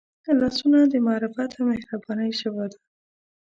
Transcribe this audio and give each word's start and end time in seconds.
لاسونه 0.39 0.79
د 0.91 0.93
معرفت 1.07 1.51
او 1.59 1.63
مهربانۍ 1.71 2.29
ژبه 2.39 2.65
ده 2.71 2.79